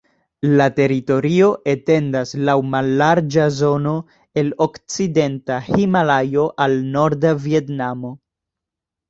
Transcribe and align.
La 0.59 0.65
teritorio 0.77 1.49
etendas 1.73 2.31
laŭ 2.49 2.55
mallarĝa 2.75 3.45
zono 3.59 3.93
el 4.43 4.49
okcidenta 4.67 5.59
Himalajo 5.69 6.49
al 6.67 6.77
norda 6.99 7.37
Vjetnamo. 7.47 8.13